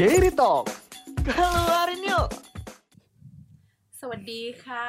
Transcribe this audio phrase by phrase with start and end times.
[0.00, 0.64] Dairy Talk
[1.26, 2.26] keluarin yuk
[4.00, 4.86] สวัสดีค่ะ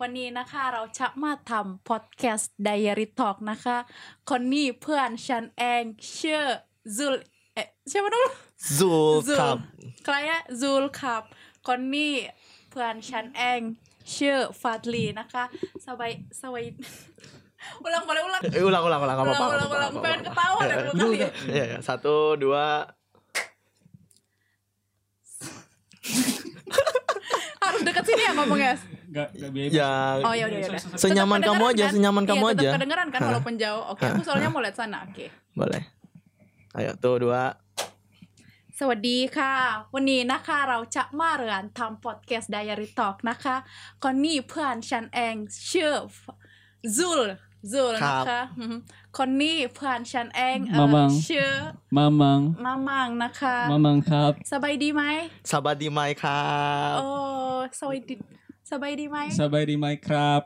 [0.00, 3.76] วันนี้นะคะเราจะมาทำพอดแคสต์ Diary Talk นะคะ
[4.30, 5.82] คนนี้เพื่อนฉันเอง
[6.18, 6.44] ชื่อ
[6.96, 7.14] ซูล
[7.54, 8.28] เอ๊ะใช่ไหมน้อง
[8.76, 8.92] ซู
[9.38, 9.56] ครับ
[10.04, 11.22] ใครอะซูลครับ
[11.68, 12.12] คนนี้
[12.70, 13.60] เพื่อนฉันเอง
[14.16, 15.44] ชื่อฟาดลีนะคะ
[15.86, 16.10] สบาย
[16.40, 16.64] สบาย
[17.86, 20.20] ulang boleh ulang Eh, ulang ulang ulang nggak ulang apa-apa, ulang nggak ulang apa-apa, pengen
[20.20, 20.68] nggak ketawa apa-apa.
[20.68, 21.30] deh Eh, dua kali ya.
[21.48, 21.78] Iya, iya.
[21.80, 22.64] satu dua
[27.83, 28.73] dekat sini ya ngomongnya
[29.09, 29.69] Gak, gak biaya.
[29.73, 31.93] yang oh ya udah ya udah Senyaman Tetap kamu kedengeran aja, kan?
[31.97, 32.69] senyaman Iya, kamu tetap aja.
[32.77, 33.27] kedengeran kan Hah.
[33.33, 35.25] walaupun jauh oke aku soalnya mau lihat sana oke
[35.57, 35.83] boleh
[36.77, 37.43] ayo tuh dua
[38.79, 39.53] สวัสดีค่ะ
[39.93, 43.55] วันนี้นะคะเราจะมาเรียนทำพอดแคสต์ Diary Talk นะคะ
[44.03, 45.35] คนนี้เพื่อนฉันเอง
[45.71, 45.93] ชื่อ
[46.95, 47.09] ซู
[47.72, 47.94] จู Krab.
[47.96, 48.40] นะคะ
[49.16, 51.50] คอนนี่ผ่านชันเองมามังเชื่อ
[51.96, 55.02] มามังมามังนะคะมามังครับ สบายดีไหม
[55.52, 56.52] สบายดีไหมครั
[56.94, 57.08] บโอ้
[57.80, 58.14] สบายดี
[58.70, 60.42] สบายดีไหมสบายดีไหมครับ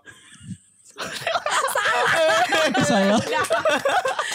[2.91, 3.21] salah.
[3.41, 3.45] ะ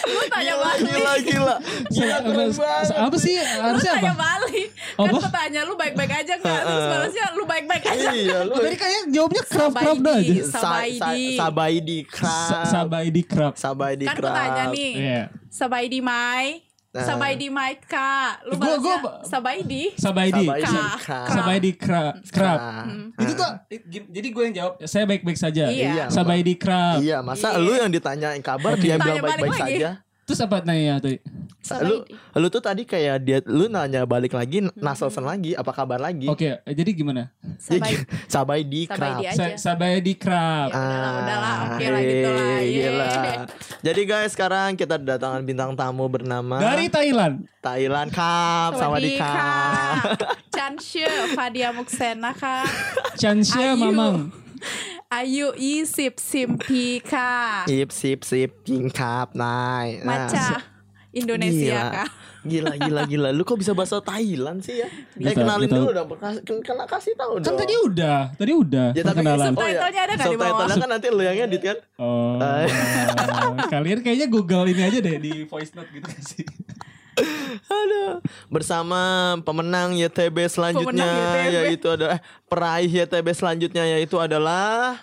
[0.04, 0.84] Lu tanya gila, balik.
[0.84, 1.56] Gila, gila.
[1.88, 3.34] Gila, gila apa, apa sih?
[3.40, 4.02] Harusnya apa?
[4.04, 4.70] tanya balik.
[5.00, 5.64] Kan apa?
[5.64, 6.62] lu baik-baik aja gak?
[6.64, 8.10] Terus balasnya lu baik-baik aja.
[8.12, 8.54] Iya, lu.
[8.54, 10.34] Oh, tadi kayak jawabnya kerap-kerap dah aja.
[10.44, 11.24] Sabaidi.
[11.40, 12.66] Sabaidi kerap.
[12.68, 13.54] Sabaidi kerap.
[13.56, 14.20] Sabaidi kerap.
[14.20, 14.92] Kan gue tanya nih.
[15.00, 15.22] Iya.
[15.48, 16.73] Sabaidi Mai.
[16.94, 17.10] Nah.
[17.10, 18.46] Sabaidi Mike Kak.
[18.46, 19.98] Lu gua, gua, Sabaidi.
[19.98, 20.46] Sabaidi.
[20.46, 21.26] Kak.
[21.26, 22.22] Sabaidi Krab.
[22.30, 22.60] Krab.
[22.62, 23.10] Hmm.
[23.18, 23.52] Itu tuh
[23.90, 24.74] jadi gue yang jawab.
[24.86, 25.74] Saya baik-baik saja.
[25.74, 25.90] Iya.
[25.90, 27.02] iya Sabaidi Krab.
[27.02, 27.66] Iya, masa iya.
[27.66, 30.06] lu yang ditanyain kabar dia bilang baik-baik saja.
[30.24, 31.20] Terus apa nanya tadi?
[31.84, 32.04] Lu,
[32.40, 34.80] lu tuh tadi kayak dia lu nanya balik lagi hmm.
[35.24, 36.28] lagi apa kabar lagi?
[36.28, 37.32] Oke, okay, jadi gimana?
[37.60, 37.94] Sabai,
[38.28, 39.20] sabai di crab.
[39.56, 40.72] Sabai di crab.
[40.72, 41.56] Ya, ah, udahlah, udahlah.
[41.60, 42.08] Oke okay lah eh.
[42.08, 42.43] gitu lah.
[43.87, 47.47] Jadi guys, sekarang kita kedatangan bintang tamu bernama Dari Thailand.
[47.63, 48.71] Thailand Kap.
[48.81, 50.19] สวัสดี Sawadee ค่ะ Kap.
[50.59, 52.57] ฉันชื่อฟาเดียมุกเซนนะคะ
[53.23, 53.81] Chansya Ayu.
[53.83, 54.17] Mamang.
[55.17, 55.47] อายุ
[55.89, 57.33] 20สิมพีค่ะ
[57.71, 59.93] Sip sip sip King Kap naik.
[60.09, 60.47] มา Nah, จา
[61.14, 61.94] Indonesia gila.
[61.94, 62.10] kak
[62.44, 65.78] Gila gila gila Lu kok bisa bahasa Thailand sih ya eh, bisa, Eh kenalin bisa.
[65.80, 66.08] dulu dong
[66.60, 69.82] Kena kasih tahu kan dong Kan tadi udah Tadi udah ya, tapi kenalan oh, ya.
[69.88, 72.66] ada kan di bawah kan nanti lu yang edit kan Oh uh.
[73.74, 76.44] Kalian kayaknya google ini aja deh Di voice note gitu sih
[77.70, 78.26] Halo.
[78.50, 79.02] Bersama
[79.46, 81.58] pemenang YTB selanjutnya pemenang YTB.
[81.62, 84.98] yaitu ada eh, peraih YTB selanjutnya yaitu adalah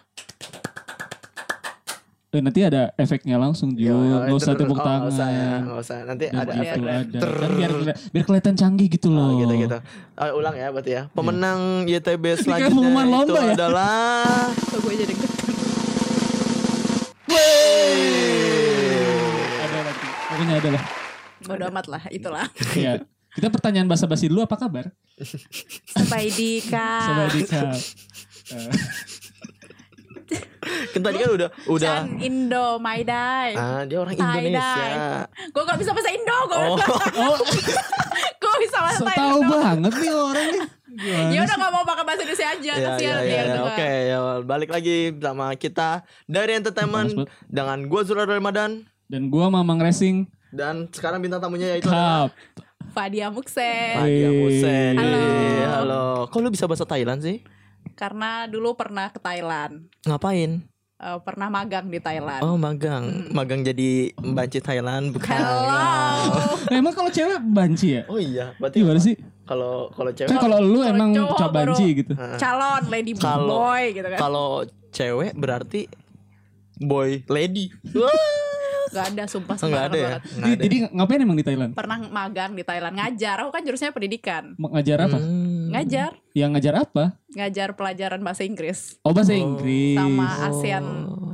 [2.30, 5.50] Eh, nanti ada efeknya langsung juga oh, nggak usah tepuk oh, tangan usah, ya.
[5.66, 5.98] Gak usah.
[6.06, 6.78] Nanti Dan ada efek.
[6.78, 7.18] ada.
[7.26, 7.72] Kan biar,
[8.14, 9.26] biar kelihatan canggih gitu oh, loh.
[9.34, 9.78] oh, gitu gitu.
[10.14, 11.02] Oh, ulang ya berarti ya.
[11.10, 11.10] Iya.
[11.10, 11.98] Pemenang yeah.
[11.98, 13.54] YTB selanjutnya pengumuman lomba itu ya?
[13.58, 15.14] adalah oh, gue jadi
[19.58, 20.08] ada lagi.
[20.30, 20.84] Pokoknya ada lah.
[21.50, 22.46] Bodo amat lah itulah.
[22.78, 22.92] Iya.
[23.34, 24.86] Kita pertanyaan basa basi dulu apa kabar?
[25.90, 27.74] Sampai di kak sampai di kak
[30.92, 35.62] kan tadi kan udah udah Chan Indo my dai ah dia orang Thai Indonesia gue
[35.62, 36.76] gak bisa bahasa Indo gue oh.
[37.18, 37.36] oh.
[38.42, 40.62] gue bisa bahasa so, Indo tahu banget nih orang nih
[41.34, 43.60] ya udah gak mau pakai bahasa Indonesia aja ya, kasihan ya, ya, ya.
[43.62, 49.22] oke okay, ya balik lagi sama kita dari entertainment Mas, dengan gue Zura Ramadan dan
[49.26, 52.34] gue Mamang Racing dan sekarang bintang tamunya yaitu Kap.
[52.90, 54.02] Fadia Muksen.
[54.02, 54.98] Fadia Muksen.
[54.98, 55.22] Halo.
[55.70, 56.02] Halo.
[56.26, 57.38] Kok lu bisa bahasa Thailand sih?
[58.00, 60.64] Karena dulu pernah ke Thailand Ngapain?
[60.96, 63.28] Eh, pernah magang di Thailand Oh, magang.
[63.30, 65.32] Magang jadi banci Thailand bukan.
[65.32, 68.02] Hello emang kalau cewek banci ya?
[68.06, 69.16] Oh iya, berarti Gimana sih?
[69.44, 72.12] kalau kalau cewek Kan kalau lu Kalau emang cowok banci gitu.
[72.36, 74.48] calon lady Kalau- boy gitu kan kalau
[74.90, 75.80] cewek berarti
[76.78, 77.68] boy lady.
[77.94, 78.12] Wah.
[78.90, 80.02] Gak ada sumpah Oh, sembarangan ada ya?
[80.04, 80.62] banget Nggak ada.
[80.66, 81.70] Jadi ngapain emang di Thailand?
[81.72, 85.16] pernah magang di Thailand ngajar aku kan jurusannya pendidikan Ngajar apa?
[85.16, 85.59] Hmm.
[85.70, 87.04] Ngajar Yang ngajar apa?
[87.30, 89.40] ngajar pelajaran bahasa Inggris Oh bahasa Oh.
[89.40, 89.94] Inggris.
[89.94, 90.84] sama ASEAN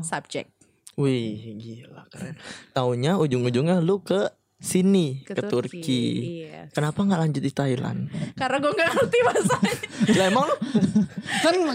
[0.00, 0.48] subject
[0.96, 2.40] Wih, gila keren.
[2.72, 6.04] Taunya ujung-ujungnya lu ke sini ke, ke, Turki.
[6.42, 6.72] Iya.
[6.72, 8.08] Kenapa nggak lanjut di Thailand?
[8.32, 9.74] Karena gue gak ngerti bahasanya.
[10.18, 10.54] Lah emang lu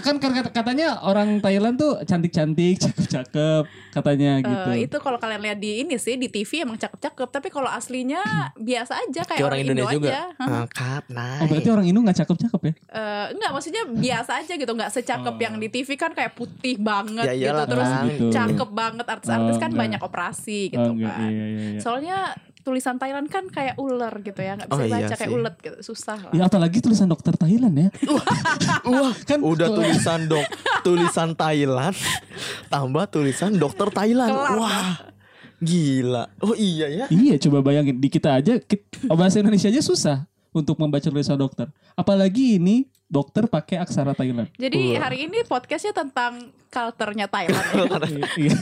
[0.01, 4.69] kan kan kata- katanya orang Thailand tuh cantik-cantik, cakep-cakep katanya gitu.
[4.71, 8.21] Eh, itu kalau kalian lihat di ini sih di TV emang cakep-cakep, tapi kalau aslinya
[8.55, 10.09] biasa aja kayak kayak orang Indo Indonesia juga.
[10.09, 10.21] aja.
[10.33, 10.47] Hah?
[10.47, 12.73] Ngangkat, Oh berarti orang Indo nggak cakep-cakep ya?
[12.89, 15.39] Eh, enggak maksudnya biasa aja gitu, nggak secakep Oh.
[15.39, 18.05] yang di TV kan kayak putih banget Ya gitu, iyalah, terus Bang.
[18.07, 18.25] gitu.
[18.31, 19.81] cakep banget artis-artis Oh, kan enggak.
[19.81, 21.29] banyak operasi gitu oh enggak, kan.
[21.29, 21.79] iya, iya, iya.
[21.79, 22.17] Soalnya
[22.61, 25.35] tulisan Thailand kan kayak ular gitu ya, nggak bisa Oh, iya baca kayak sih.
[25.35, 26.31] ulet gitu, susah lah.
[26.31, 27.89] Ya apalagi tulisan dokter Thailand ya.
[28.83, 30.45] Wah, Kan udah tulisan dok,
[30.81, 31.97] tulisan Thailand,
[32.67, 34.29] tambah tulisan dokter Thailand.
[34.29, 34.93] Kelar, Wah,
[35.57, 36.23] gila.
[36.39, 37.05] Oh iya ya.
[37.07, 40.25] Iya coba bayangin di kita aja ki- oh, bahasa Indonesia aja susah.
[40.51, 41.63] untuk membaca tulisan dokter.
[41.93, 44.51] Apalagi ini dokter pakai aksara Thailand.
[44.53, 45.07] Jadi Wah.
[45.07, 47.63] hari ini podcastnya tentang culture-nya Thailand.
[47.71, 48.27] ya.
[48.43, 48.55] Iya.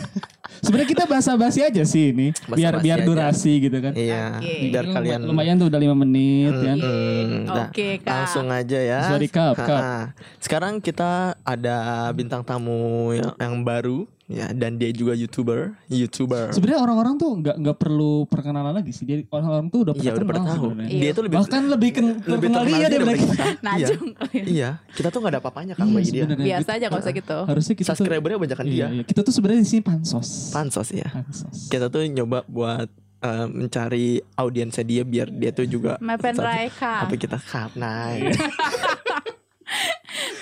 [0.60, 3.08] Sebenarnya kita basa-basi aja sih ini, biar Basa-basi biar aja.
[3.08, 3.94] durasi gitu kan.
[3.96, 4.54] Iya, Oke.
[4.70, 6.74] biar kalian lumayan tuh udah lima menit ya.
[6.76, 8.12] Mm, nah, Oke, Kak.
[8.12, 9.00] Langsung aja ya.
[9.08, 9.28] Sorry.
[9.32, 10.12] Ha-ha.
[10.44, 16.54] Sekarang kita ada bintang tamu yang, yang baru ya dan dia juga YouTuber, YouTuber.
[16.54, 19.04] Sebenarnya orang-orang tuh nggak nggak perlu perkenalan lagi sih.
[19.04, 20.66] Jadi orang-orang tuh udah Iya, udah pada kenal tahu.
[20.70, 20.90] sebenarnya.
[20.96, 23.26] Dia tuh lebih Bahkan lebih ken lebih kenal terkenal dia sih daripada kita.
[23.26, 23.44] kita.
[23.44, 23.58] Iya.
[23.60, 24.06] Najung.
[24.30, 26.24] Iya, kita tuh gak ada apa-apanya Kang Iya, bagi dia.
[26.30, 27.38] Biasa aja kalau usah gitu.
[27.44, 28.88] Harusnya kita Subscribernya banyakan iya, dia.
[28.94, 29.04] iya.
[29.04, 30.30] Kita tuh sebenarnya di sini pansos.
[30.50, 31.10] Pansos ya.
[31.10, 31.58] Pansos.
[31.68, 32.86] Kita tuh nyoba buat
[33.20, 37.04] eh, mencari audiensnya dia biar dia tuh juga Mepen Raika.
[37.04, 38.14] apa kita kap nah.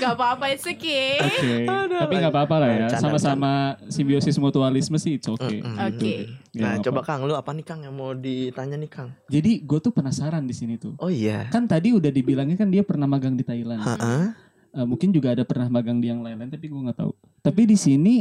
[0.07, 1.19] Gak apa-apa it's okay.
[1.19, 1.67] Oke.
[1.67, 2.87] Tapi nggak apa-apa lah ya.
[2.95, 5.59] Sama-sama simbiosis mutualisme sih it's okay.
[5.59, 6.15] Mm, Oke.
[6.55, 7.03] Ya, Nah, coba.
[7.03, 9.11] Kang, lu apa nih Kang yang mau ditanya nih Kang?
[9.27, 10.95] Jadi gue tuh penasaran di sini tuh.
[10.97, 11.51] Oh iya.
[11.51, 13.83] Kan tadi udah dibilangnya kan dia pernah magang di Thailand.
[13.83, 14.23] Heeh.
[14.77, 17.11] Eh, mungkin juga ada pernah magang di yang lain-lain tapi gue nggak tahu.
[17.43, 18.15] Tapi di sini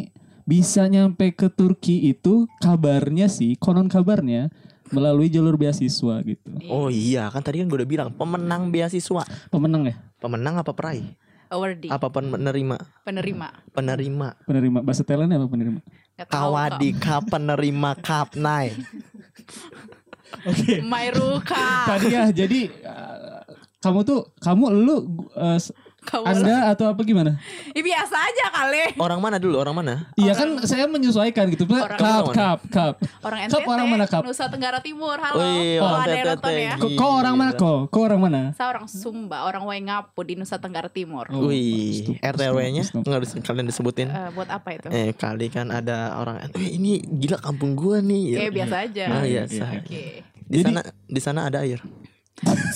[0.46, 4.50] bisa nyampe ke Turki itu kabarnya sih, konon kabarnya
[4.94, 6.50] melalui jalur beasiswa gitu.
[6.70, 9.26] Oh iya, kan tadi kan gue udah bilang pemenang beasiswa.
[9.50, 9.98] Pemenang ya?
[10.22, 11.18] Pemenang apa peraih?
[11.50, 11.90] Awardee.
[11.90, 12.76] Apa penerima?
[13.06, 13.48] Penerima.
[13.70, 14.28] Penerima.
[14.46, 15.80] Penerima bahasa Thailandnya apa penerima?
[16.26, 18.72] Kawadi Cup penerima Cup Nai.
[20.50, 20.82] Oke.
[20.82, 20.86] Kak.
[20.86, 21.68] Mairuka.
[21.86, 23.42] Tadi ya, jadi eh,
[23.78, 24.96] kamu tuh kamu lu
[25.38, 25.58] eh,
[26.06, 27.34] Kamu Anda atau apa gimana?
[27.70, 28.94] Ih, biasa aja kali.
[28.96, 29.56] Orang mana dulu?
[29.56, 30.06] Orang mana?
[30.14, 31.66] Iya kan saya menyesuaikan gitu.
[31.66, 32.94] Orang- Kap, kap, kap.
[33.20, 33.66] Orang Kap NTT.
[33.66, 34.22] orang mana, Kap?
[34.22, 35.16] Nusa Tenggara Timur.
[35.16, 35.36] Halo.
[35.36, 36.30] Wih, Kalau orang ada yang NTT.
[36.32, 36.74] nonton ya.
[36.76, 37.60] Kok kok orang mana Gila.
[37.60, 37.78] kok?
[37.88, 38.40] Kok orang mana?
[38.52, 41.26] Saya orang Sumba, orang Waingapu di Nusa Tenggara Timur.
[41.28, 43.02] Oh, Wih, stop, RT stop, RW-nya stop.
[43.02, 44.08] nggak harus kalian disebutin.
[44.08, 44.86] Eh, buat apa itu?
[44.88, 48.38] Eh kali kan ada orang, eh ini gila kampung gua nih.
[48.38, 49.04] Eh, biasa aja.
[49.08, 49.64] Nah, iya, biasa.
[49.66, 49.80] iya.
[49.80, 50.04] Oke.
[50.46, 51.82] Di Jadi- sana di sana ada air.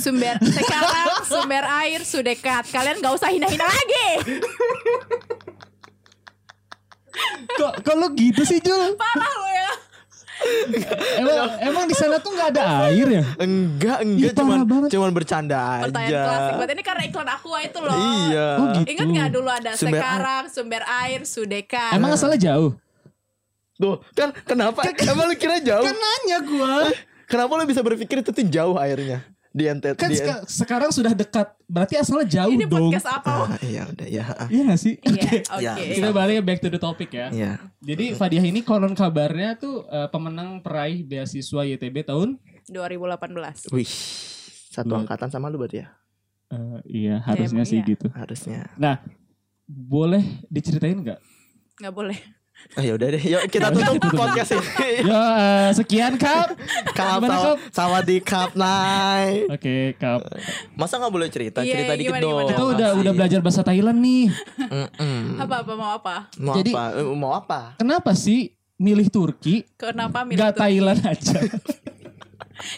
[0.00, 2.64] Sumber sekarang sumber air sudah dekat.
[2.72, 4.08] Kalian gak usah hina-hina lagi.
[7.50, 8.96] Kok kok lu gitu sih Jul?
[8.96, 9.70] Parah lo ya.
[11.20, 13.24] Emang emang di sana tuh nggak ada air ya?
[13.36, 14.88] Enggak, enggak Ih, cuman banget.
[14.88, 16.20] cuman bercanda Pertanyaan aja.
[16.24, 16.52] klasik.
[16.56, 17.92] Berarti ini karena iklan Aqua itu loh.
[17.92, 18.48] Iya.
[18.56, 18.86] Oh, gitu.
[18.88, 21.92] Ingat gak dulu ada Sumber sekarang sumber air sudekat.
[21.92, 22.72] Emang asalnya jauh?
[23.76, 24.80] Tuh, kan kenapa?
[25.04, 25.84] Emang lu kira jauh?
[25.84, 26.88] Kan nanya gua.
[27.28, 29.20] Kenapa lu bisa berpikir itu tuh jauh airnya?
[29.50, 29.98] Di NTT.
[29.98, 31.58] Kan di seka- sekarang sudah dekat.
[31.66, 32.86] Berarti asalnya jauh ini dong.
[32.86, 33.50] podcast apa?
[33.50, 34.24] Ah, iya udah ya.
[34.28, 34.46] ah.
[34.46, 34.94] Iya gak sih?
[35.00, 35.82] Iya, Ya, oke.
[35.90, 37.26] Kita balik back to the topic ya.
[37.28, 37.52] Iya.
[37.80, 43.68] Jadi Fadiah ini konon kabarnya tuh eh, pemenang peraih beasiswa YTB tahun 2018.
[43.68, 43.90] Wih,
[44.70, 45.88] satu Buat- angkatan sama lu berarti ya?
[46.48, 47.90] Eh, iya harusnya emang sih iya.
[47.90, 48.06] gitu.
[48.08, 48.70] Harusnya.
[48.76, 49.02] Nah,
[49.66, 51.18] boleh diceritain nggak?
[51.76, 52.18] Gak boleh.
[52.70, 54.62] Ah ya udah deh, yuk kita tutup podcast ini.
[55.10, 56.54] Ya eh, sekian kap.
[56.94, 58.02] Kap sama, Kap?
[58.06, 59.48] di Kap Nai.
[59.50, 60.22] Oke kap.
[60.78, 61.66] Masa nggak boleh cerita?
[61.66, 62.30] Iya, cerita dikit gimana, dong.
[62.38, 62.50] gimana?
[62.50, 64.26] Kita udah udah belajar bahasa Thailand nih.
[64.60, 65.42] Mm-mm.
[65.42, 66.16] Apa-apa mau apa?
[66.38, 66.84] Mau Jadi- apa?
[66.94, 67.60] Eh, Mau apa?
[67.74, 70.62] Kenapa sih milih Turki Kenapa milih gak Turki?
[70.62, 71.38] Thailand aja?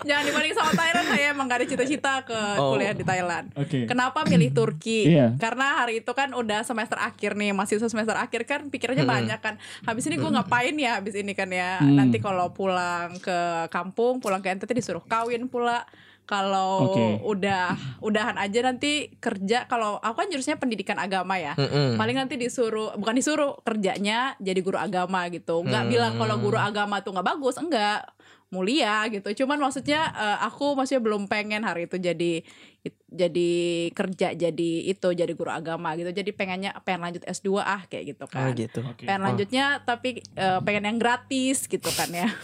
[0.02, 2.72] Jangan dibanding sama Thailand saya emang gak ada cita-cita ke Oh.
[2.72, 3.50] kuliah di Thailand.
[3.54, 3.84] Oke.
[3.84, 5.04] Kenapa milih Turki?
[5.12, 5.36] Iya.
[5.36, 9.54] Karena hari itu kan udah semester akhir nih, masih semester akhir kan pikirannya banyak kan.
[9.82, 10.96] Habis ini gue ngapain ya?
[10.96, 11.78] Habis ini kan ya.
[11.78, 11.94] Hmm.
[11.94, 13.38] Nanti kalau pulang ke
[13.68, 15.84] kampung, pulang ke NTT disuruh kawin pula.
[16.22, 17.18] Kalau Oke.
[17.20, 19.66] udah udahan aja nanti kerja.
[19.66, 21.52] Kalau aku kan jurusnya pendidikan agama ya.
[21.52, 21.98] Mm-mm.
[21.98, 25.60] Paling nanti disuruh bukan disuruh kerjanya jadi guru agama gitu.
[25.60, 25.90] Nggak Hmm.
[25.90, 28.06] bilang kalau guru agama tuh nggak bagus, enggak
[28.52, 29.32] mulia gitu.
[29.34, 32.44] Cuman maksudnya eh, aku maksudnya belum pengen hari itu jadi
[32.82, 33.50] it- jadi
[33.90, 36.12] kerja jadi itu jadi guru agama gitu.
[36.12, 38.52] Jadi pengennya pengen lanjut S2 ah kayak gitu Oh kan.
[38.52, 38.84] gitu.
[38.84, 39.02] Oke.
[39.02, 42.28] Pengen lanjutnya tapi eh, pengen yang gratis gitu kan ya.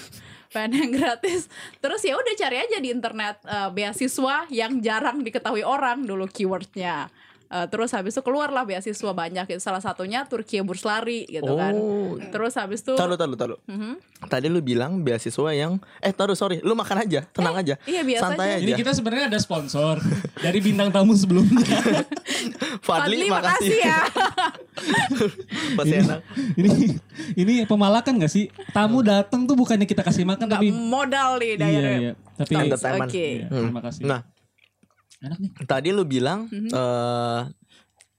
[0.48, 1.52] pengen yang gratis.
[1.76, 7.12] Terus ya udah cari aja di internet eh, beasiswa yang jarang diketahui orang dulu keywordnya.
[7.48, 9.56] Eh, terus habis itu keluarlah beasiswa banyak gitu.
[9.56, 11.72] Salah satunya Turki Burs Lari gitu kan.
[11.72, 12.20] Oh.
[12.20, 13.58] Terus habis itu Taruh, taruh, taruh.
[13.64, 13.96] Mhm.
[14.28, 17.80] Tadi lu bilang beasiswa yang eh taruh sorry, lu makan aja, tenang aja.
[17.88, 18.60] Iya biasa Santai aja.
[18.60, 18.80] Jadi aja.
[18.84, 19.96] kita sebenarnya ada sponsor
[20.44, 21.64] dari bintang tamu sebelumnya.
[22.86, 23.80] Fadli, makasih.
[23.80, 24.00] ya.
[25.80, 26.20] Masih enak.
[26.52, 27.00] ini
[27.32, 28.52] ini pemalakan gak sih?
[28.76, 31.92] Tamu datang tuh bukannya kita kasih makan Nggak tapi modal nih iya Dayre.
[31.96, 32.12] iya.
[32.38, 32.76] Tapi Oke.
[32.76, 33.08] tangan.
[33.08, 34.02] iya, terima kasih.
[34.04, 34.20] Nah,
[35.22, 35.50] Enak nih.
[35.66, 36.70] tadi lu bilang Mhm.
[36.70, 37.40] eh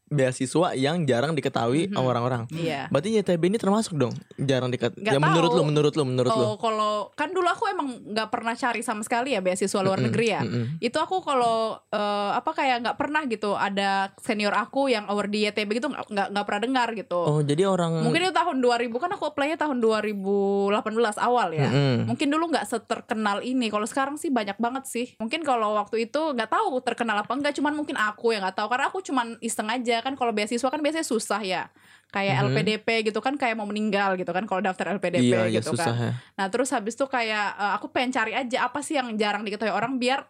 [0.10, 1.94] beasiswa yang jarang diketahui Mhm.
[1.94, 2.42] sama orang-orang.
[2.50, 2.90] Iya.
[2.90, 4.92] Berarti YTB ini termasuk dong jarang diket.
[4.92, 5.58] Nggak Ya menurut tahu.
[5.58, 6.44] lu, menurut lu, menurut lu.
[6.44, 10.08] Oh, kalau kan dulu aku emang nggak pernah cari sama sekali ya beasiswa luar Mm-mm,
[10.08, 10.42] negeri ya.
[10.42, 10.66] mm-mm.
[10.80, 15.44] Itu aku kalau eh, apa kayak nggak pernah gitu ada senior aku yang award di
[15.44, 17.20] YTB gitu nggak nggak pernah dengar gitu.
[17.20, 20.74] Oh, jadi orang Mungkin itu tahun 2000 kan aku apply-nya tahun 2018
[21.20, 21.70] awal ya.
[21.70, 22.08] Mm-mm.
[22.08, 23.70] Mungkin dulu nggak seterkenal ini.
[23.70, 25.06] Kalau sekarang sih banyak banget sih.
[25.18, 27.54] Mungkin kalau waktu itu nggak tahu terkenal apa enggak.
[27.54, 28.68] Cuman mungkin aku yang nggak tahu.
[28.68, 30.14] Karena aku cuman iseng aja kan.
[30.14, 31.64] Kalau beasiswa kan biasanya susah ya.
[32.10, 32.44] Kayak Mhm.
[32.50, 34.44] LPDP gitu kan kayak mau meninggal gitu kan.
[34.44, 36.06] Kalau daftar LPDP Iya, iya gitu susah kan.
[36.10, 36.12] ya.
[36.42, 39.70] Nah terus habis itu kayak eh, aku pengen cari aja apa sih yang jarang diketahui
[39.70, 40.26] orang biar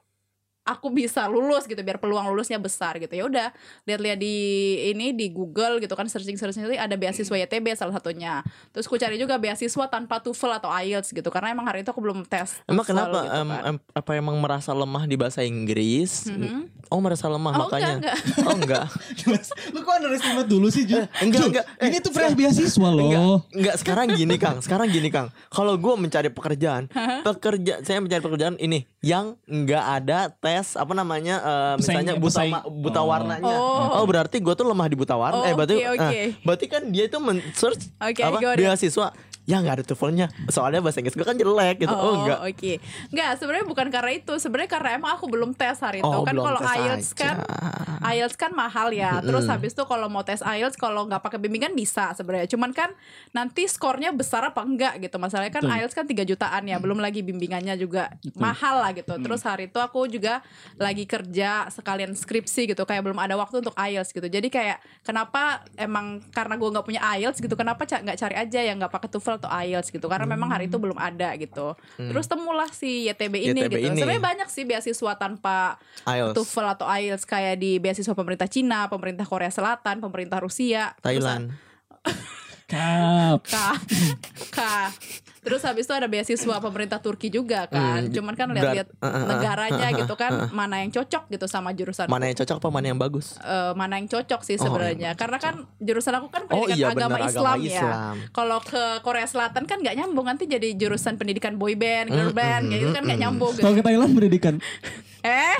[0.69, 3.47] aku bisa lulus gitu biar peluang lulusnya besar gitu ya udah
[3.83, 4.35] lihat-lihat di
[4.87, 8.95] ini di Google gitu kan searching searching itu ada beasiswa YTB salah satunya terus aku
[8.95, 12.61] cari juga beasiswa tanpa TOEFL atau IELTS gitu karena emang hari itu aku belum tes
[12.63, 13.75] Emang kenapa gitu em, kan.
[13.95, 16.29] apa emang merasa lemah di bahasa Inggris?
[16.29, 16.77] Mhm.
[16.87, 18.01] Oh, merasa lemah Oh, makanya.
[18.01, 18.85] enggak, Oh, enggak.
[19.73, 21.05] Lu kok underestimate dulu sih, Jul?
[21.19, 21.65] Enggak, Jul, enggak.
[21.77, 23.05] Eh, Ini tuh fresh beasiswa loh.
[23.05, 23.21] Enggak,
[23.53, 25.29] enggak sekarang gini Kang, sekarang gini Kang.
[25.47, 26.89] Kalau gue mencari pekerjaan,
[27.21, 32.31] pekerja saya mencari pekerjaan ini yang enggak ada tes apa namanya eh, misalnya Pesaing- buta
[32.35, 32.53] pesaing.
[32.53, 33.07] ma- buta Oh.
[33.07, 33.55] warnanya.
[33.55, 33.97] Oh.
[33.97, 34.05] Oh.
[34.05, 35.37] berarti gue tuh lemah di buta warna.
[35.37, 36.07] Oh, eh berarti oke, oke.
[36.11, 39.07] eh, berarti kan dia itu men-search Oke, apa beasiswa
[39.49, 40.29] ya nggak ada TOEFL-nya.
[40.53, 41.89] Soalnya bahasa Inggris gue kan jelek gitu.
[41.89, 42.39] Oh, enggak.
[42.45, 42.73] oke.
[43.09, 44.33] Enggak, sebenarnya bukan karena itu.
[44.37, 46.05] Sebenarnya karena emang aku belum tes hari itu.
[46.05, 48.13] Oh, kan kalau IELTS kan aja.
[48.13, 49.17] IELTS kan mahal ya.
[49.25, 52.45] Terus habis itu kalau mau tes IELTS kalau nggak pakai bimbingan bisa sebenarnya.
[52.45, 52.93] Cuman kan
[53.33, 55.17] nanti skornya besar apa enggak gitu.
[55.17, 55.77] Masalahnya kan Betul.
[55.81, 56.77] IELTS kan 3 jutaan ya.
[56.77, 58.37] Belum lagi bimbingannya juga Betul.
[58.37, 59.17] mahal lah gitu.
[59.17, 60.45] Terus hari itu aku juga
[60.77, 62.85] lagi kerja sekalian skripsi gitu.
[62.85, 64.29] Kayak belum ada waktu untuk IELTS gitu.
[64.29, 67.57] Jadi kayak kenapa emang karena gue nggak punya IELTS gitu.
[67.57, 70.05] Kenapa nggak cari aja yang nggak pakai TOEFL atau IELTS gitu.
[70.11, 71.73] Karena memang hari itu belum ada gitu.
[71.95, 73.87] Terus temulah si YTB ini YTB gitu.
[73.89, 73.99] ini.
[74.03, 76.35] Sebenarnya banyak sih beasiswa tanpa IELTS.
[76.35, 81.55] TOEFL atau IELTS kayak di beasiswa pemerintah Cina, pemerintah Korea Selatan, pemerintah Rusia, Thailand.
[82.69, 83.41] Kap.
[83.49, 83.57] Terus,
[84.53, 84.59] K, K.
[85.49, 88.05] Terus habis itu ada beasiswa pemerintah Turki juga kan.
[88.05, 91.25] Hmm, Cuman kan lihat-lihat Uh, uh, uh, negaranya uh, uh, gitu kan mana yang cocok
[91.27, 92.05] gitu sama jurusan.
[92.05, 93.39] Mana yang cocok apa mana yang bagus?
[93.39, 95.11] Eh, mana yang cocok sih Oh, sebenarnya.
[95.11, 97.73] yang Karena kan jurusan aku kan Oh pendidikan iya agama benar Islam agama ya.
[97.73, 98.15] Islam.
[98.29, 102.37] Kalau ke Korea Selatan kan nggak nyambung nanti jadi jurusan pendidikan boy band, girl Mm,
[102.37, 103.53] band, mm, kayak gitu kan nggak mm, nyambung.
[103.55, 104.55] Kalau ke Thailand pendidikan.
[105.19, 105.55] Eh,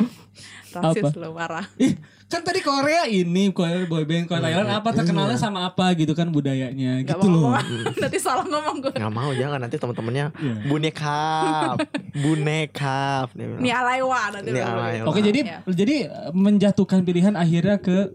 [0.81, 1.19] rasis Apa?
[1.19, 1.65] lo marah.
[1.79, 1.93] Ih,
[2.25, 7.01] kan tadi Korea ini Korea boyband Korea Thailand apa terkenalnya sama apa gitu kan budayanya
[7.01, 7.41] Gak gitu mau loh.
[7.53, 7.93] ngomong.
[8.01, 8.93] Nanti salah ngomong gue.
[8.93, 10.53] Nggak mau jangan nanti teman-temannya Iya.
[10.65, 11.21] boneka,
[12.15, 13.29] boneka.
[13.35, 14.49] Nih alaiwa nanti.
[14.49, 15.05] Nih alaiwa.
[15.05, 15.59] Oke, jadi Ya.
[15.65, 18.13] jadi eh, menjatuhkan pilihan akhirnya ke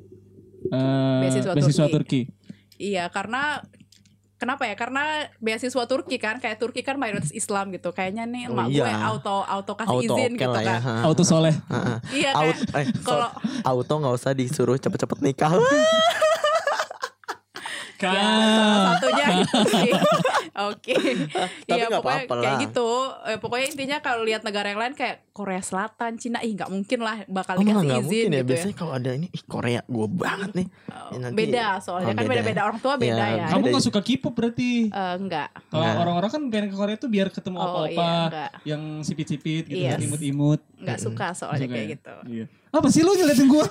[0.66, 1.92] eh, Beasiswa beasiswa Turki.
[1.92, 2.20] Turki.
[2.76, 3.62] Iya, karena
[4.44, 4.74] kenapa ya?
[4.74, 5.02] Karena
[5.38, 7.90] beasiswa Turki kan, kayak Turki kan mayoritas Islam gitu.
[7.90, 8.84] Kayaknya nih Oh, emak iya.
[8.84, 10.68] gue auto auto kasih Auto izin oke gitu ya.
[10.68, 10.80] kan.
[10.80, 10.94] ha.
[11.02, 11.54] Auto soleh.
[11.66, 11.94] Ha, ha.
[12.10, 13.28] Iya Out, kayak eh, so- kalau
[13.64, 15.50] auto nggak usah disuruh cepet-cepet nikah.
[17.96, 18.86] ya, salah Kap.
[18.92, 19.90] satunya gitu sih.
[20.66, 20.94] Oke.
[21.26, 22.62] Tapi Iya nggak pokoknya apa-apa kayak lah.
[22.62, 22.88] gitu.
[23.24, 26.98] Eh, pokoknya intinya kalau lihat negara yang lain kayak Korea Selatan, Cina, ih nggak mungkin
[27.00, 28.34] lah bakal Oh, dikasih nggak izin mungkin ya.
[28.36, 30.66] gitu Biasanya kalau ada ini, ih Korea gue banget nih.
[30.86, 32.64] Oh, Ya, nanti- beda soalnya Oh, kan beda beda-beda ya.
[32.64, 33.46] orang tua beda Iya, ya.
[33.48, 33.74] Kamu Beda.
[33.74, 34.70] gak suka K-pop berarti?
[34.86, 35.48] Eh, enggak.
[35.64, 35.82] Kalau Nah.
[35.84, 36.00] Nggak.
[36.00, 38.50] orang-orang kan pengen ke Korea tuh biar ketemu Oh, apa-apa iya, enggak.
[38.64, 39.92] yang sipit-sipit gitu, Yes.
[39.92, 40.60] yang imut-imut.
[40.76, 41.92] Enggak suka soalnya Suka kayak ya?
[41.92, 42.14] gitu.
[42.28, 42.46] Iya.
[42.74, 43.66] Apa sih lu nyelitin gua?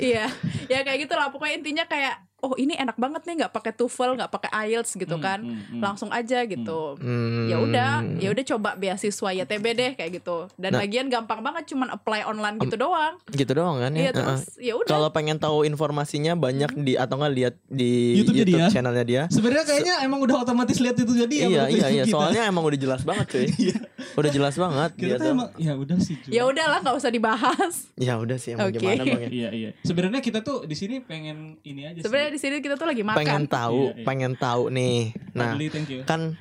[0.00, 0.26] iya
[0.66, 4.16] ya kayak gitu lah pokoknya intinya kayak oh ini enak banget nih nggak pakai TOEFL
[4.16, 5.80] nggak pakai IELTS gitu Hmm, kan hmm, hmm.
[5.80, 7.46] langsung aja gitu Hmm.
[7.46, 10.80] ya udah ya udah coba beasiswa YTB deh kayak gitu dan Nah.
[10.80, 14.10] lagian gampang banget cuman apply online gitu doang Gitu doang kan iya ya.
[14.10, 14.16] Ha.
[14.16, 18.58] terus ya udah Kalau pengen tahu informasinya banyak di atau nggak lihat di YouTube-nya YouTube,
[18.58, 18.66] dia.
[18.70, 19.22] channelnya dia.
[19.28, 21.46] Sebenarnya kayaknya emang udah otomatis lihat itu jadi ya.
[21.46, 22.04] iya menurut iya iya.
[22.04, 22.12] kita.
[22.12, 23.46] Soalnya emang udah jelas banget cuy.
[24.18, 24.90] udah jelas banget.
[24.92, 26.16] kita dia tuh emang ya udah sih.
[26.18, 26.30] Jul.
[26.30, 28.78] ya udahlah nggak usah dibahas Ya udah sih emang Oke.
[28.78, 29.30] gimana bang ya.
[29.30, 29.70] Iya iya.
[29.82, 32.29] Sebenarnya kita tuh di sini pengen ini aja sebenarnya.
[32.30, 34.04] Di sini kita tuh lagi Pengen makan tahu, Iya, iya.
[34.04, 34.98] pengen tahu nih.
[35.32, 35.52] Nah,
[35.86, 36.02] you.
[36.02, 36.38] kan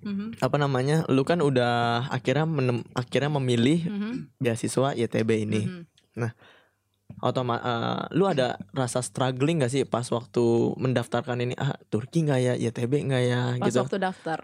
[0.00, 1.02] Mhm, apa namanya?
[1.06, 5.62] Lu kan udah akhirnya menem- akhirnya memilih mhm, beasiswa YTB ini.
[5.66, 5.82] mhm.
[7.16, 10.44] Otoma eh, lu ada rasa struggling gak sih pas waktu
[10.76, 14.38] mendaftarkan ini ah Turki nggak ya YTB nggak ya pas gitu waktu daftar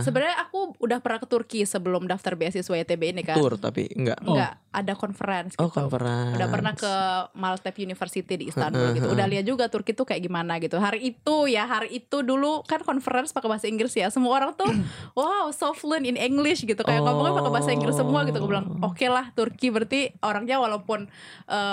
[0.00, 4.18] sebenarnya aku udah pernah ke Turki sebelum daftar beasiswa YTB ini kan tour tapi enggak
[4.18, 4.34] Oh.
[4.34, 6.92] enggak ada conference oh gitu conference udah pernah ke
[7.32, 9.08] Maltep University di Istanbul gitu.
[9.08, 10.76] Udah lihat juga Turki tuh kayak gimana gitu.
[10.76, 14.08] Hari itu ya, hari itu dulu kan conference pakai bahasa Inggris ya.
[14.08, 14.68] Semua orang tuh
[15.16, 16.76] wow, so fluent in English gitu.
[16.78, 17.08] Kayak Oh.
[17.08, 18.36] ngomongnya pakai bahasa Inggris semua gitu.
[18.38, 21.08] Gue bilang, "Oke lah, Turki berarti orangnya walaupun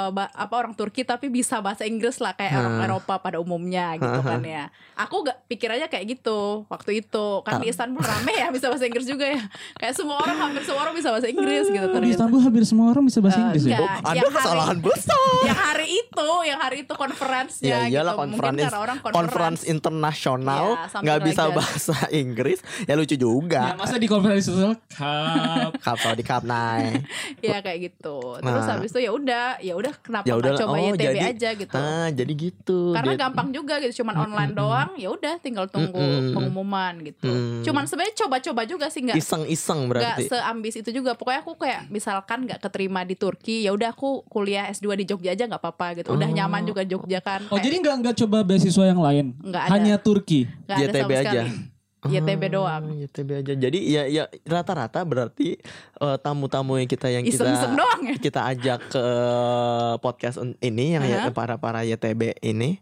[0.10, 2.82] ba- apa orang Turki tapi bisa bahasa Inggris lah kayak orang.
[2.84, 7.26] Eropa pada umumnya gitu kan ya." Aku gak pikir aja kayak gitu waktu itu.
[7.42, 9.42] Kan di Istanbul rame ya bisa bahasa Inggris juga ya.
[9.76, 12.14] Kayak semua orang hampir semua orang bisa bahasa Inggris gitu Oh, di ternyata.
[12.14, 13.70] Istanbul hampir semua orang orang bisa bahasa Eh, Inggris ya?
[13.74, 13.82] enggak.
[13.84, 15.22] Oh, ada yang hari- kesalahan besar.
[15.44, 18.22] yang hari itu, yang hari itu conference-nya Ya iyalah gitu.
[18.22, 19.62] Mungkin conference karena orang conference.
[19.66, 21.56] internasional Ya, nggak like bisa that.
[21.56, 23.64] bahasa Inggris ya lucu Ya, juga.
[23.76, 25.72] masa di konferensi sosial cup.
[25.80, 27.02] Kap kalau di kap naik.
[27.46, 28.18] ya kayak gitu.
[28.38, 28.74] Terus Nah.
[28.74, 31.50] habis itu ya udah, ya udah kenapa Ya nggak udah coba oh YTB jadi aja
[31.54, 31.76] gitu.
[31.76, 32.80] Ah, jadi gitu.
[32.92, 36.34] Karena Dia- gampang juga gitu, cuman online doang, ya udah tinggal tunggu Mm-mm.
[36.34, 37.26] pengumuman gitu.
[37.26, 37.62] Mm.
[37.62, 40.24] Cuman sebenarnya coba-coba juga sih nggak iseng-iseng nggak berarti.
[40.28, 41.14] seambis itu juga.
[41.14, 45.32] Pokoknya aku kayak misalkan nggak keterima di Turki, ya udah aku kuliah S2 di Jogja
[45.32, 46.12] aja nggak apa-apa gitu.
[46.12, 46.34] Udah Oh.
[46.34, 47.44] nyaman juga Jogja kan.
[47.46, 49.26] Oh Kayak jadi nggak nggak coba beasiswa yang lain?
[49.40, 49.72] Nggak ada.
[49.72, 50.46] Hanya Turki.
[50.64, 51.30] nggak ada YTB sama aja.
[51.44, 51.73] sekali.
[52.06, 52.84] YTB Ah, doang.
[52.98, 53.54] YTB aja.
[53.54, 55.56] Jadi ya ya rata-rata berarti
[55.98, 58.16] eh, tamu-tamu yang kita yang kita Iseng-iseng doang ya.
[58.18, 59.04] kita ajak ke
[60.00, 61.32] podcast un- ini yang ya, Aha.
[61.32, 62.80] para para YTB ini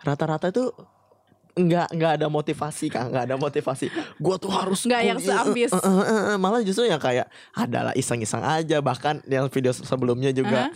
[0.00, 0.74] rata-rata itu
[1.54, 3.86] nggak nggak ada motivasi kan nggak ada motivasi
[4.18, 5.70] gua tuh harus Nggak yang seambis.
[5.70, 6.36] eh, eh, eh, eh.
[6.36, 10.74] malah justru yang kayak adalah iseng-iseng aja bahkan yang video sebelumnya juga Aha.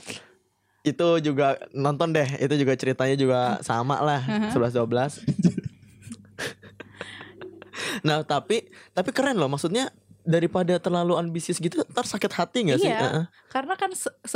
[0.80, 5.67] itu juga nonton deh itu juga ceritanya juga sama lah 11 12
[8.06, 9.90] nah tapi tapi keren loh maksudnya
[10.28, 13.00] daripada terlalu ambisius gitu ntar sakit hati nggak sih Iya.
[13.00, 13.24] Heeh.
[13.48, 13.88] Karena kan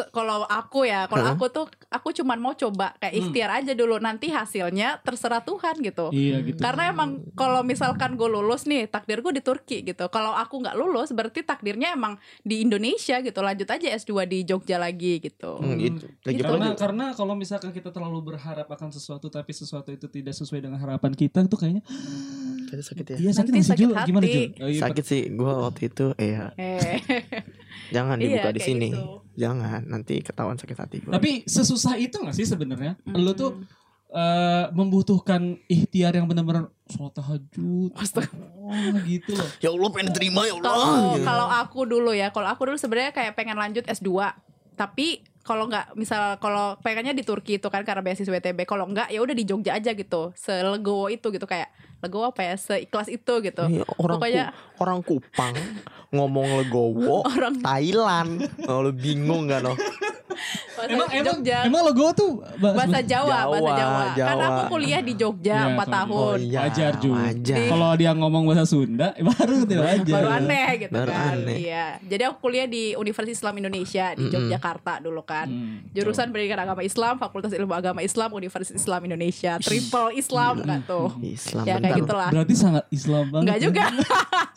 [0.08, 4.32] kalau aku ya, kalau aku tuh aku cuman mau coba kayak ikhtiar aja dulu nanti
[4.32, 6.08] hasilnya terserah Tuhan gitu.
[6.16, 6.56] Iya gitu.
[6.56, 10.08] Karena emang kalau misalkan gue lulus nih takdir gue di Turki gitu.
[10.08, 13.40] Kalau aku nggak lulus berarti takdirnya emang di Indonesia gitu.
[13.44, 15.60] Lanjut aja S2 di Jogja lagi gitu.
[15.60, 16.08] Hmm, gitu.
[16.24, 16.76] Kayak gitu karena aja.
[16.80, 21.12] karena kalau misalkan kita terlalu berharap akan sesuatu tapi sesuatu itu tidak sesuai dengan harapan
[21.12, 21.84] kita itu kayaknya
[22.72, 23.92] Kayaknya sakit ya iya sakit Nanti sakit Jul?
[24.02, 24.24] Gimana.
[24.24, 24.46] Jul?
[24.56, 26.96] Oh, iya, sakit sih gua waktu itu iya Eh.
[27.94, 29.20] jangan Iya, dibuka di sini gitu.
[29.34, 32.96] jangan nanti ketahuan sakit hati gua Tapi sesusah itu gak sih sebenarnya?
[33.02, 33.12] Mm.
[33.14, 33.60] Lu tuh
[34.08, 37.92] eh, membutuhkan ikhtiar yang benar-benar sholat tahajud.
[37.94, 38.28] Astaga.
[38.54, 39.48] Oh, gitu loh.
[39.58, 41.24] ya Allah pengen terima ya Allah Kalau Gitu.
[41.26, 44.08] kalau aku dulu ya, kalau aku dulu sebenarnya kayak pengen lanjut S2.
[44.74, 49.10] Tapi kalau nggak misal kalau pengennya di Turki itu kan karena beasiswa WTB kalau nggak
[49.10, 50.30] ya udah di Jogja aja gitu.
[50.32, 51.68] Selegowo itu gitu kayak
[51.98, 52.54] legowo apa ya?
[52.54, 53.62] Seikhlas itu gitu.
[53.64, 55.54] Iya, orang Pokoknya- Ku- orang Kupang
[56.10, 58.46] ngomong legowo Orang- Thailand.
[58.60, 59.74] Lu bingung gak no
[60.82, 64.04] bahasa Emang emang Jogja emang logo tuh bahasa Jawa, bahasa Jawa, Jawa.
[64.12, 64.50] Karena Jawa.
[64.52, 66.36] aku kuliah di Jogja Iya, 4 kalau- tahun.
[66.40, 67.54] iya wajar juga.
[67.64, 70.14] Kalau dia ngomong bahasa Sunda baru tidak wajar.
[70.14, 71.34] Baru aneh gitu Baru kan.
[71.38, 71.56] aneh.
[71.60, 71.86] Iya.
[72.02, 74.34] Jadi aku kuliah di Universitas Islam Indonesia di Mm-mm.
[74.42, 75.46] Yogyakarta dulu kan.
[75.46, 80.82] Hmm, Jurusan Pendidikan Agama Islam, Fakultas Ilmu Agama Islam, Universitas Islam Indonesia, triple Islam kan
[80.82, 81.14] tuh.
[81.20, 82.28] Islam Ya kayak gitulah.
[82.28, 83.44] Berarti sangat Islam banget.
[83.44, 83.64] Enggak ya.
[83.64, 83.84] juga.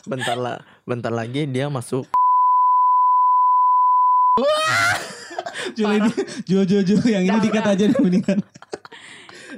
[0.04, 2.06] bentar lah bentar lagi dia masuk
[4.36, 5.05] Jul
[5.74, 6.10] ini,
[6.44, 8.38] Jul, Jul, Jul, yang ini dikat aja deh mendingan.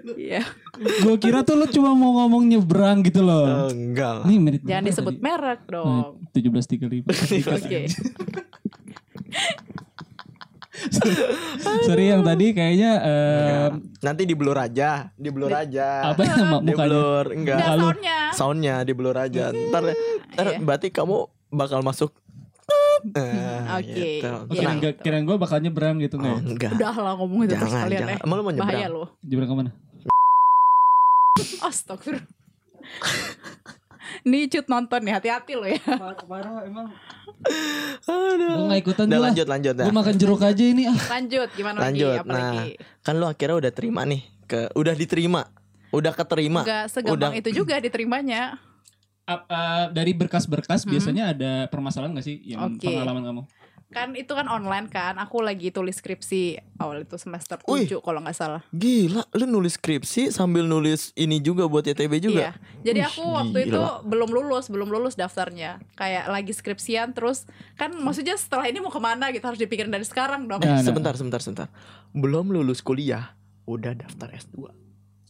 [0.09, 0.41] Iya.
[1.03, 3.67] Gue kira tuh lu cuma mau ngomong nyebrang gitu loh.
[3.67, 4.25] Eh, enggak lah.
[4.25, 5.23] Nih menit Jangan disebut tadi?
[5.23, 6.23] merek Nah, dong.
[6.33, 7.13] 17.35
[7.59, 7.81] Oke.
[11.81, 13.69] Sorry yang tadi kayaknya eh,
[14.01, 16.87] nanti di blur aja di blur aja apa ya mak- di mukanya?
[16.87, 18.19] blur enggak Enggak soundnya.
[18.33, 19.83] soundnya di blur aja ntar
[20.31, 20.59] ntar Iya.
[20.61, 21.17] berarti kamu
[21.51, 22.15] bakal masuk
[23.09, 23.95] Eh, Oke.
[24.19, 24.29] gitu.
[24.29, 26.41] Oh, kirain, gak- kirain gue bakal nyebrang gitu Oh, nggak ya?
[26.43, 28.19] enggak Udah lah ngomong itu terus jangan kalian jangan eh.
[28.23, 29.09] emang lu mau nyebrang Bahaya loh.
[29.21, 29.71] Nyebrang ke mana?
[31.61, 32.27] Astagfirullah.
[34.21, 35.79] Nih cut nonton nih hati-hati lo ya.
[36.25, 36.89] Parah emang.
[38.03, 38.55] Aduh.
[38.57, 40.97] Gue gak ikutan udah lanjut lanjut dah Gue makan jeruk aja ini ah.
[41.09, 42.09] Lanjut gimana Lanjut.
[42.09, 42.19] lagi?
[42.19, 42.69] Apa Nah, lagi?
[42.99, 45.43] kan lu akhirnya udah terima nih ke udah diterima
[45.89, 48.59] udah keterima Enggak segampang udah- itu juga diterimanya.
[49.29, 50.91] Ap- eh, dari berkas-berkas Hmm.
[50.91, 52.89] biasanya ada permasalahan gak sih yang Oke.
[52.89, 53.43] pengalaman kamu?
[53.89, 55.17] Kan itu kan online kan.
[55.17, 57.89] Aku lagi tulis skripsi awal itu semester Wih.
[57.89, 58.61] 7 kalau nggak salah.
[58.71, 62.53] gila lu nulis skripsi sambil nulis ini juga buat YTB juga Iya.
[62.83, 64.01] Jadi aku waktu itu gila.
[64.03, 65.81] belum lulus, belum lulus daftarnya.
[65.95, 70.05] Kayak lagi skripsian terus kan maksudnya setelah ini mau ke mana gitu harus dipikirin dari
[70.05, 70.61] sekarang dong.
[70.61, 70.85] eh Nah, nah.
[70.85, 71.69] sebentar sebentar sebentar
[72.11, 73.33] belum lulus kuliah
[73.65, 74.69] udah daftar S2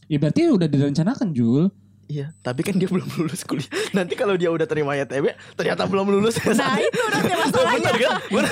[0.05, 1.71] Ya berarti udah direncanakan Jul.
[2.09, 3.69] Iya, tapi kan dia belum lulus kuliah.
[3.93, 6.41] Nanti kalau dia udah terima YTB, ternyata belum lulus.
[6.41, 7.77] Nah itu nanti masalahnya.
[7.85, 8.17] Bener kan?
[8.27, 8.51] Bener.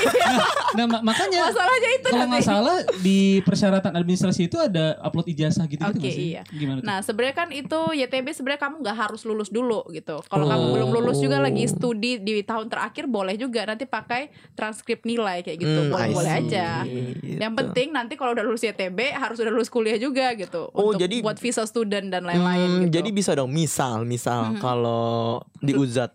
[0.69, 2.45] Nah ma- makanya masalahnya itu kalau nggak nanti.
[2.47, 6.27] salah di persyaratan administrasi itu ada upload ijazah gitu gitu Oke, nggak sih?
[6.29, 6.41] iya.
[6.45, 6.85] Gimana tuh?
[6.85, 10.21] Nah sebenarnya kan itu YTB sebenarnya kamu nggak harus lulus dulu gitu.
[10.21, 10.49] Kalau Oh.
[10.53, 15.41] kamu belum lulus juga lagi studi di tahun terakhir boleh juga nanti pakai transkrip nilai
[15.41, 15.79] kayak gitu.
[15.79, 16.85] Hmm, boleh boleh aja.
[16.85, 17.41] Gitu.
[17.41, 20.69] Yang penting nanti kalau udah lulus YTB harus udah lulus kuliah juga gitu.
[20.71, 22.93] Oh, untuk jadi- buat visa student dan lain-lain Hmm, gitu.
[22.93, 24.59] Jadi bisa dong, misal, misal Mhm.
[24.59, 26.11] kalau di Uzat,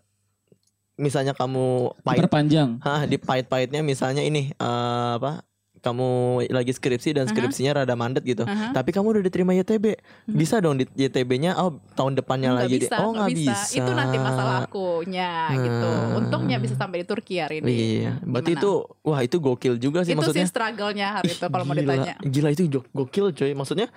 [0.95, 2.79] misalnya kamu pahit, Diperpanjang.
[2.79, 5.43] Hah, di pahit-pahitnya misalnya ini eh, apa?
[5.83, 6.07] kamu
[6.47, 8.47] lagi skripsi dan skripsinya rada mandet gitu.
[8.47, 8.71] Aha.
[8.71, 9.99] Tapi kamu udah diterima YTB.
[10.23, 12.95] Bisa dong di YTB-nya oh tahun depannya Nggak lagi bisa.
[13.03, 13.83] Oh, nggak nggak bisa.
[13.83, 15.89] Itu nanti masalah akunya gitu.
[15.91, 16.17] Hmm.
[16.23, 17.67] Untungnya bisa sampai di Turki hari ini.
[17.67, 18.63] Iya, berarti Gimana?
[18.63, 18.71] itu
[19.03, 20.47] wah itu gokil juga sih itu maksudnya.
[20.47, 22.15] sih struggle-nya hari itu kalau mau ditanya.
[22.23, 23.51] Gila itu jo- gokil coy.
[23.51, 23.91] Maksudnya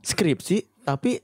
[0.00, 1.20] skripsi tapi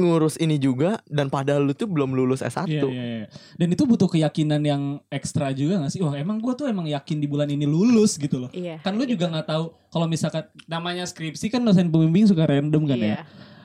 [0.00, 2.64] ngurus ini juga dan padahal lu tuh belum lulus S1.
[2.66, 3.26] Iya, iya, iya.
[3.60, 4.82] Dan itu butuh keyakinan yang
[5.12, 6.00] ekstra juga gak sih?
[6.00, 8.50] Wah emang gue tuh emang yakin di bulan ini lulus gitu loh.
[8.50, 8.80] Iya.
[8.80, 12.98] Kan lu juga nggak tahu kalau misalkan namanya skripsi kan dosen pembimbing suka random kan
[12.98, 13.06] ya.
[13.06, 13.20] Iya.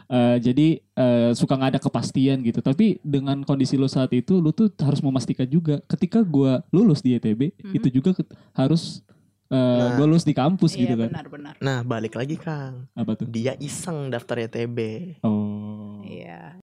[0.06, 2.62] Eh, jadi eh, suka nggak ada kepastian gitu.
[2.62, 5.82] Tapi dengan kondisi lu saat itu, lu tuh harus memastikan juga.
[5.90, 7.74] Ketika gua lulus di ITB, Mhm.
[7.74, 8.14] itu juga
[8.54, 9.02] harus
[9.46, 9.94] eh, Nah.
[9.94, 11.10] gua lulus di kampus Iya gitu kan.
[11.12, 11.54] benar-benar.
[11.60, 12.90] Nah, balik lagi Kang.
[12.92, 13.26] Apa tuh?
[13.26, 14.80] Dia iseng daftar YTB.
[15.22, 16.02] Oh.
[16.02, 16.58] Iya.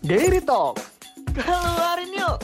[0.00, 0.80] Daily Talk.
[1.30, 2.36] Keluarin yuk.